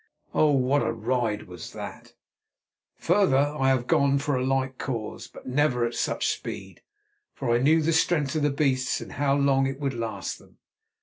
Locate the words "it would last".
9.67-10.39